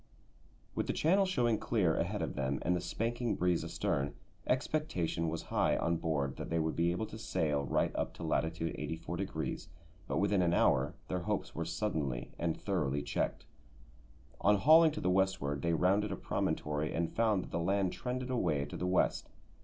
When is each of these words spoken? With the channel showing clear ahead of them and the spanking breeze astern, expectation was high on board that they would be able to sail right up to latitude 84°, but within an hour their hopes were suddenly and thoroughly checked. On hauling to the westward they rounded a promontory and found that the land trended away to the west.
With 0.73 0.87
the 0.87 0.93
channel 0.93 1.27
showing 1.27 1.59
clear 1.59 1.95
ahead 1.95 2.23
of 2.23 2.33
them 2.33 2.57
and 2.63 2.75
the 2.75 2.81
spanking 2.81 3.35
breeze 3.35 3.63
astern, 3.63 4.15
expectation 4.47 5.29
was 5.29 5.43
high 5.53 5.77
on 5.77 5.97
board 5.97 6.37
that 6.37 6.49
they 6.49 6.57
would 6.57 6.75
be 6.75 6.89
able 6.89 7.05
to 7.05 7.19
sail 7.19 7.63
right 7.65 7.95
up 7.95 8.11
to 8.15 8.23
latitude 8.23 8.75
84°, 8.77 9.67
but 10.07 10.17
within 10.17 10.41
an 10.41 10.55
hour 10.55 10.95
their 11.07 11.19
hopes 11.19 11.53
were 11.53 11.65
suddenly 11.65 12.31
and 12.39 12.59
thoroughly 12.59 13.03
checked. 13.03 13.45
On 14.39 14.55
hauling 14.55 14.89
to 14.93 15.01
the 15.01 15.11
westward 15.11 15.61
they 15.61 15.73
rounded 15.75 16.11
a 16.11 16.15
promontory 16.15 16.91
and 16.91 17.11
found 17.13 17.43
that 17.43 17.51
the 17.51 17.59
land 17.59 17.93
trended 17.93 18.31
away 18.31 18.65
to 18.65 18.77
the 18.77 18.87
west. 18.87 19.29